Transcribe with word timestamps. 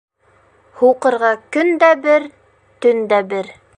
Һуҡырға 0.79 1.29
көн 1.57 1.69
дә 1.83 1.91
бер, 2.07 2.27
төн 2.87 3.05
дә 3.13 3.21
бер. 3.35 3.53